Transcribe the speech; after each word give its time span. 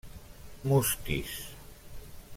Mustis. 0.71 1.35